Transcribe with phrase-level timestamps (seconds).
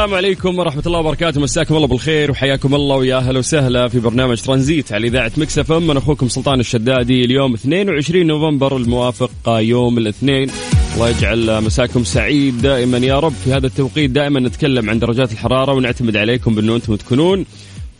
[0.00, 1.40] السلام عليكم ورحمة الله وبركاته.
[1.40, 5.72] مساكم الله بالخير وحياكم الله ويا أهلا وسهلا في برنامج ترانزيت على إذاعة مكس إف
[5.72, 5.90] إم.
[5.90, 7.24] أنا أخوكم سلطان الشدادي.
[7.24, 10.50] اليوم 22 نوفمبر الموافق يوم الاثنين.
[10.94, 13.32] الله يجعل مساكم سعيد دائما يا رب.
[13.44, 17.46] في هذا التوقيت دائما نتكلم عن درجات الحرارة ونعتمد عليكم بأنه أنتم تكونون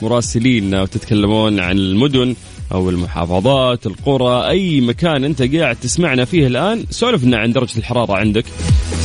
[0.03, 2.37] مراسلين وتتكلمون عن المدن.
[2.73, 8.13] أو المحافظات القرى أي مكان أنت قاعد تسمعنا فيه الآن سولف لنا عن درجة الحرارة
[8.13, 8.45] عندك.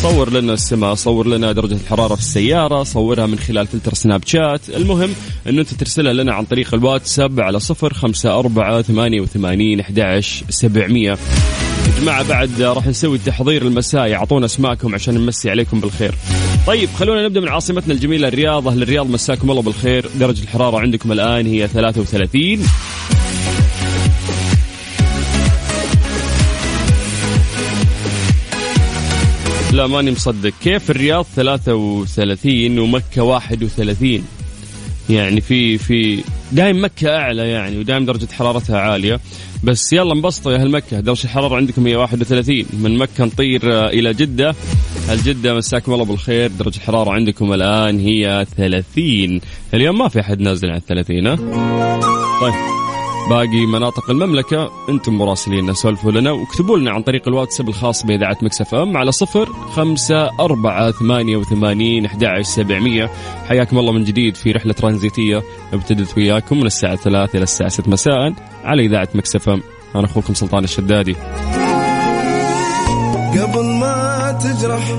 [0.02, 4.70] صور لنا السماء صور لنا درجة الحرارة في السيارة صورها من خلال فلتر سناب شات.
[4.70, 5.10] المهم
[5.50, 11.18] أنه أنت ترسلها لنا عن طريق الواتساب على صفر خمسة أربعة ثمانية وثمانين أحد سبعمية.
[12.02, 16.16] جماعة بعد راح نسوي التحضير المسائي أعطونا اسماءكم عشان نمسي عليكم بالخير.
[16.68, 18.68] طيب خلونا نبدأ من عاصمتنا الجميلة الرياض.
[18.68, 20.10] أهل الرياض مساكم الله بالخير.
[20.20, 22.60] درجة الحرارة عندكم الآن هي 33
[29.76, 30.54] لا ماني مصدق.
[30.62, 34.24] كيف الرياض 33 ومكة 31
[35.10, 39.20] يعني في في دايم مكة أعلى يعني ودايم درجة حرارتها عالية.
[39.64, 43.90] بس يلا انبسطوا يا أهل مكة درجة الحرارة عندكم هي 31 من مكة نطير آه،
[43.90, 44.56] إلى جدة.
[45.10, 49.42] هل جدة مساكم الله بالخير درجة الحرارة عندكم الآن هي 30
[49.74, 51.36] اليوم ما في أحد نازل عن 30 ها؟
[52.42, 52.85] طيب.
[53.30, 58.76] باقي مناطق المملكة أنتم مراسلين سولفوا لنا واكتبوا لنا عن طريق الواتساب الخاص بإذاعة مكسف
[58.76, 62.08] أم على صفر خمسة أربعة ثمانية وثمانين
[62.42, 63.12] سبعمية.
[63.48, 65.44] حياكم الله من جديد في رحلة ترانزيتية
[65.74, 68.34] أبتدت وياكم من الساعة ثلاثة إلى الساعة ست مساء
[68.64, 69.62] على إذاعة مكس أف أم.
[69.96, 71.16] أنا أخوكم سلطان الشدادي.
[73.40, 74.92] قبل ما تجرح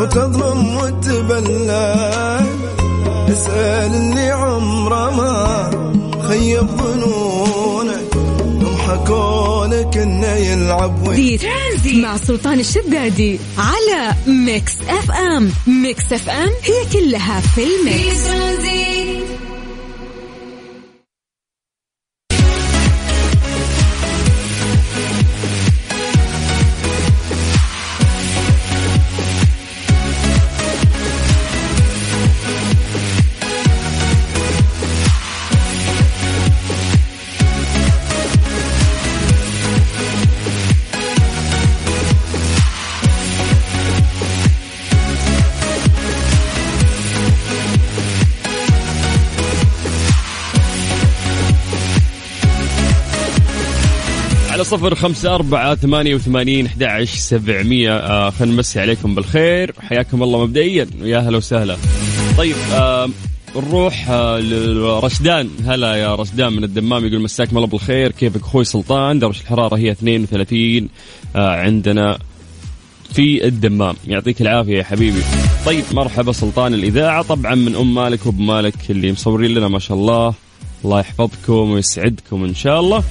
[0.00, 1.94] وتظلم وتبلى
[3.28, 5.93] اسأل اللي عمره ما
[6.28, 8.14] خيب ظنونك.
[8.14, 16.28] هم حكولك إنه يلعب ويا ترانزيت مع سلطان الشدادي على ميكس اف ام ميكس اف
[16.30, 18.20] ام هي كلها في ال mix.
[18.60, 18.93] في
[54.54, 57.96] على صفر خمسة أربعة ثمانية وثمانين أحد سبعمية.
[57.96, 59.74] آه خلينا نمسي عليكم بالخير.
[59.80, 60.86] حياكم الله مبدئيا.
[61.00, 61.76] ويا هلا وسهلا.
[62.38, 63.08] طيب آه
[63.56, 65.50] نروح آه لرشدان.
[65.66, 68.12] هلا يا رشدان من الدمام يقول مساكم الله بالخير.
[68.12, 70.88] كيفك أخوي سلطان؟ درجة الحرارة هي 32
[71.36, 72.18] آه عندنا
[73.12, 73.94] في الدمام.
[74.06, 75.22] يعطيك العافية يا حبيبي.
[75.66, 77.22] طيب مرحبا سلطان الإذاعة.
[77.22, 80.34] طبعا من أم مالك وأبو مالك اللي مصورين لنا ما شاء الله.
[80.84, 83.04] الله يحفظكم ويسعدكم إن شاء الله.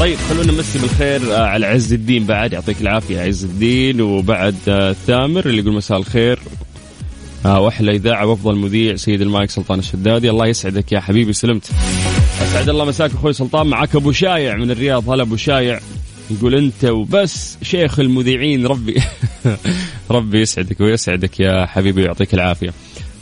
[0.00, 2.52] طيب خلونا نمسي بالخير آه، على عز الدين بعد.
[2.52, 4.00] يعطيك العافية يا عز الدين.
[4.00, 6.38] وبعد آه، ثامر اللي يقول مساء الخير.
[7.46, 10.30] آه، وأحلى إذاعة وأفضل مذيع سيد المايك سلطان الشدادي.
[10.30, 11.70] الله يسعدك يا حبيبي سلمت.
[12.42, 13.66] أسعد الله مساك أخوي سلطان.
[13.66, 15.10] معك أبو شايع من الرياض.
[15.10, 15.80] هلا أبو شايع.
[16.30, 18.66] يقول أنت وبس شيخ المذيعين.
[18.66, 19.02] ربي
[20.10, 22.72] ربي يسعدك ويسعدك يا حبيبي ويعطيك العافية.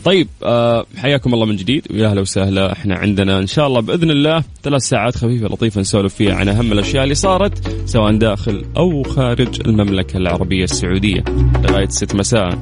[0.04, 1.86] طيب آه حياكم الله من جديد.
[1.90, 2.72] ويا أهلا وسهلا.
[2.72, 6.72] إحنا عندنا إن شاء الله بإذن الله ثلاث ساعات خفيفة لطيفة نسولف فيها عن أهم
[6.72, 11.24] الأشياء اللي صارت سواء داخل أو خارج المملكة العربية السعودية.
[11.62, 12.58] لغاية ست مساء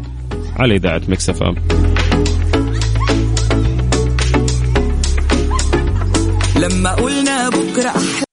[0.56, 1.54] على إذاعة مكسف إم.
[6.56, 7.48] لما قلنا
[7.78, 8.24] أحلى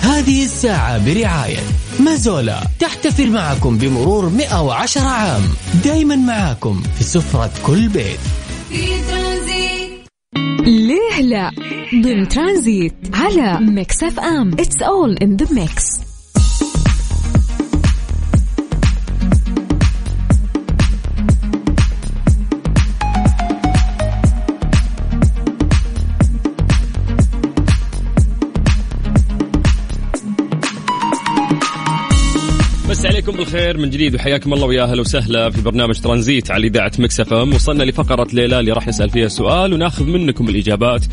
[0.00, 1.58] هذه الساعة برعاية
[1.98, 5.42] مازولا تحتفل معكم بمرور 110 عام.
[5.84, 8.18] دايما معاكم في سفرة كل بيت.
[10.60, 11.50] ليه لا؟
[11.94, 14.52] ضمن ترانزيت على ميكس أف أم.
[14.52, 15.84] It's all in the mix
[33.60, 37.32] بالخير من جديد وحياكم الله ويا أهلا وسهلا في برنامج ترانزيت على إذاعة مكس إف
[37.32, 41.04] إم وصلنا لفقرة ليه لا اللي راح نسال فيها سؤال وناخذ منكم الإجابات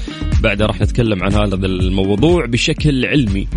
[0.42, 3.48] بعدها راح نتكلم عن هذا الموضوع بشكل علمي.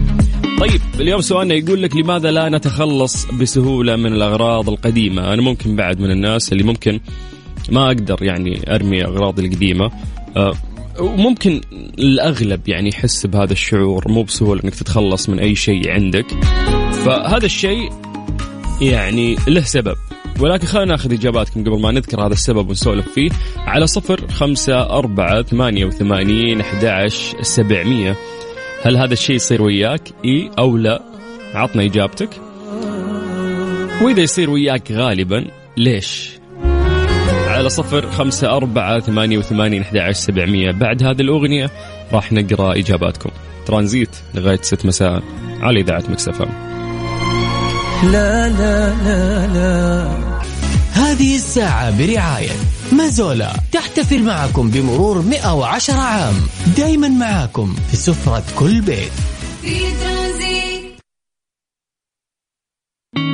[0.61, 6.01] طيب اليوم سؤالنا يقول لك لماذا لا نتخلص بسهولة من الأغراض القديمة؟ أنا ممكن بعد
[6.01, 7.01] من الناس اللي ممكن
[7.71, 9.91] ما أقدر يعني أرمي اغراضي القديمة
[10.37, 10.53] أه
[11.01, 11.61] وممكن
[11.99, 16.27] الأغلب يعني يحس بهذا الشعور مو بسهولة إنك تتخلص من أي شيء عندك
[17.05, 18.10] فهذا الشيء
[18.81, 19.97] يعني له سبب.
[20.41, 23.31] ولكن خلينا ناخذ إجاباتكم قبل ما نذكر هذا السبب ونسولف فيه.
[23.57, 27.09] على صفر خمسة أربعة ثمانية وثمانين أحد
[27.41, 28.17] سبعمية.
[28.83, 31.03] هل هذا الشيء يصير وياك؟ إي أو لا؟
[31.55, 32.29] عطنا إجابتك.
[34.03, 36.31] وإذا يصير وياك غالبا ليش؟
[37.49, 40.71] على صفر خمسة أربعة ثمانية وثمانين أحد سبعمية.
[40.71, 41.71] بعد هذه الأغنية
[42.13, 43.31] راح نقرأ إجاباتكم.
[43.67, 45.23] ترانزيت لغاية ست مساء
[45.61, 46.70] على إذاعة مكس إف إم
[48.05, 50.09] لا لا لا لا.
[50.93, 52.51] هذه الساعة برعاية
[52.93, 53.53] مازولا.
[53.73, 56.35] تحتفل معكم بمرور 110 عام.
[56.77, 59.13] دايما معاكم في سفرة كل بيت.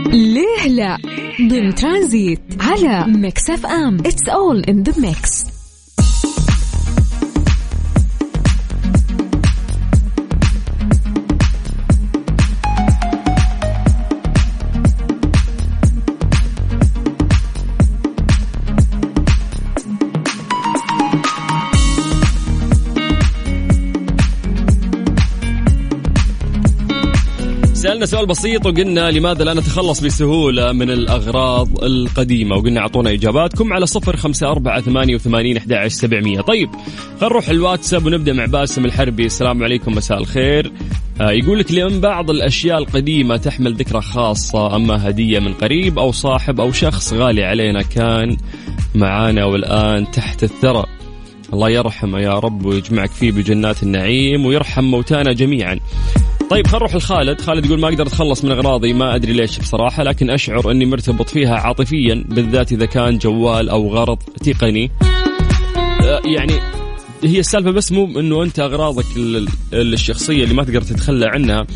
[0.06, 0.98] ليه لا؟
[1.40, 3.98] ضمن ترانزيت على ميكس اف ام.
[4.06, 5.44] It's all in the mix
[27.86, 33.86] سألنا سؤال بسيط وقلنا لماذا لا نتخلص بسهولة من الأغراض القديمة؟ وقلنا أعطونا إجاباتكم على
[33.86, 36.40] صفر خمسة أربعة ثمانية وثمانين أحد سبعمية.
[36.40, 39.26] طيب خلينا نروح الواتساب ونبدأ مع باسم الحربي.
[39.26, 40.72] السلام عليكم مساء الخير.
[41.20, 46.12] آه يقول لك لأن بعض الأشياء القديمة تحمل ذكرى خاصة أما هدية من قريب أو
[46.12, 48.36] صاحب أو شخص غالي علينا كان
[48.94, 50.84] معانا والآن تحت الثرى.
[51.52, 55.78] الله يرحمه يا رب ويجمعك فيه بجنات النعيم ويرحم موتانا جميعا.
[56.50, 57.40] طيب خلينا نروح لخالد.
[57.40, 61.28] خالد يقول ما أقدر أتخلص من أغراضي ما أدري ليش بصراحة لكن أشعر إني مرتبط
[61.28, 64.90] فيها عاطفيا بالذات إذا كان جوال أو غرض تقني.
[66.02, 66.52] آه، يعني
[67.24, 71.66] هي السالفة بس مو إنه أنت أغراضك ال- ال- الشخصية اللي ما تقدر تتخلى عنها.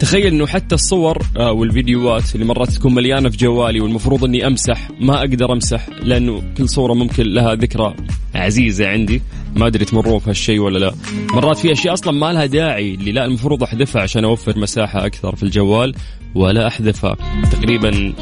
[0.00, 4.88] تخيل إنه حتى الصور آه، والفيديوهات اللي مرات تكون مليانة في جوالي والمفروض إني أمسح
[5.00, 7.94] ما أقدر أمسح لأنه كل صورة ممكن لها ذكرى
[8.36, 9.22] عزيزة عندي.
[9.56, 10.94] ما أدري تمرون في هالشيء ولا لا.
[11.32, 15.36] مرات في أشياء أصلا ما لها داعي اللي لا المفروض أحذفها عشان أوفر مساحة أكثر
[15.36, 15.94] في الجوال
[16.34, 17.16] ولا أحذفها.
[17.52, 18.12] تقريبا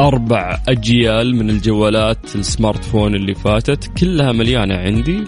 [0.00, 5.24] أربع أجيال من الجوالات السمارت فون اللي فاتت كلها مليانة عندي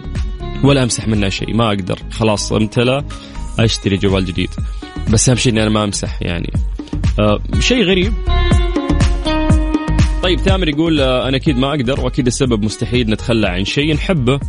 [0.65, 1.99] ولا أمسح منها شيء ما أقدر.
[2.11, 3.05] خلاص امتلى
[3.59, 4.51] أشتري جوال جديد.
[5.13, 6.53] بس أهم شيء إني أنا ما أمسح يعني.
[7.21, 8.13] آه شيء غريب.
[10.23, 14.41] طيب ثامر يقول آه أنا أكيد ما أقدر وأكيد السبب مستحيل نتخلى عن شيء نحبه.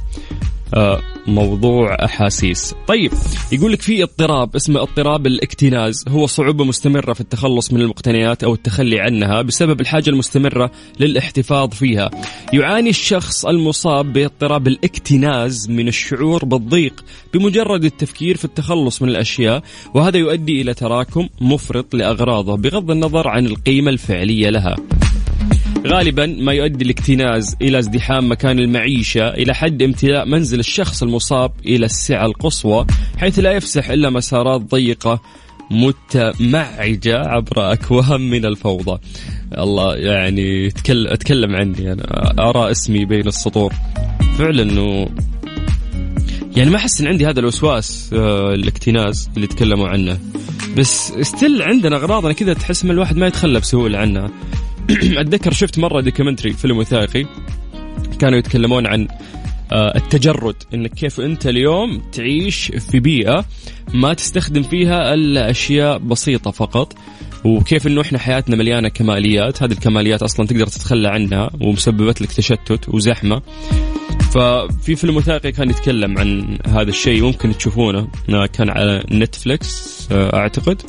[0.73, 2.75] آه، موضوع أحاسيس.
[2.87, 3.11] طيب
[3.51, 6.05] يقول لك في اضطراب اسمه اضطراب الاكتناز.
[6.07, 12.11] هو صعوبة مستمرة في التخلص من المقتنيات أو التخلي عنها بسبب الحاجة المستمرة للاحتفاظ فيها.
[12.53, 17.03] يعاني الشخص المصاب باضطراب الاكتناز من الشعور بالضيق
[17.33, 19.63] بمجرد التفكير في التخلص من الأشياء
[19.93, 24.75] وهذا يؤدي إلى تراكم مفرط لأغراضه بغض النظر عن القيمة الفعلية لها.
[25.87, 31.85] غالبا ما يؤدي الاكتناز إلى ازدحام مكان المعيشة إلى حد امتلاء منزل الشخص المصاب إلى
[31.85, 32.85] السعة القصوى
[33.17, 35.21] حيث لا يفسح إلا مسارات ضيقة
[35.71, 38.99] متمعجة عبر أكوام من الفوضى.
[39.57, 43.73] الله يعني أتكلم عني أنا أرى اسمي بين السطور.
[44.37, 45.09] فعلا أنه
[46.55, 50.19] يعني ما أحس أن عندي هذا الوسواس آه، الاكتناز اللي تكلموا عنه.
[50.77, 54.29] بس still عندنا أغراضنا كذا تحس من الواحد ما يتخلى بسهولة عنها.
[55.21, 57.25] اتذكر شفت مرة documentary فيلم وثائقي
[58.19, 59.07] كانوا يتكلمون عن
[59.71, 63.45] آه، التجرد انك كيف أنت اليوم تعيش في بيئة
[63.93, 66.93] ما تستخدم فيها الا اشياء بسيطة فقط
[67.45, 72.89] وكيف إنه إحنا حياتنا مليانة كماليات هذه الكماليات أصلا تقدر تتخلى عنها ومسببت لك تشتت
[72.89, 73.41] وزحمة.
[74.33, 80.35] ففي فيلم وثائقي كان يتكلم عن هذا الشيء ممكن تشوفونه آه، كان على Netflix آه،
[80.35, 80.81] أعتقد.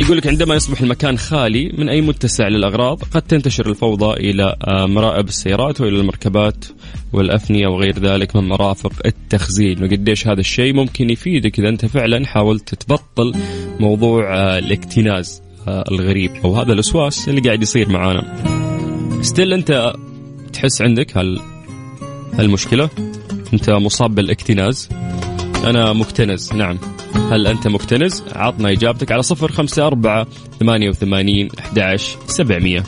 [0.00, 4.86] يقول لك عندما يصبح المكان خالي من أي متسع للأغراض قد تنتشر الفوضى إلى آه،
[4.86, 6.64] مرائب السيارات وإلى المركبات
[7.12, 9.84] والأفنية وغير ذلك من مرافق التخزين.
[9.84, 13.34] وقديش هذا الشيء ممكن يفيدك إذا أنت فعلا حاولت تبطل
[13.80, 16.30] موضوع آه، الاكتناز آه، الغريب.
[16.44, 18.36] أو هذا الوسواس اللي قاعد يصير معانا.
[19.22, 19.92] still أنت
[20.52, 21.40] تحس عندك هال
[22.38, 22.90] هالمشكلة؟
[23.52, 24.88] أنت مصاب بالإكتناز؟
[25.64, 26.78] أنا مكتنز نعم
[27.30, 30.26] هل أنت مكتنز؟ عطنا إجابتك على صفر خمسة أربعة
[30.60, 31.78] ثمانية وثمانين أحد
[32.26, 32.82] سبعمية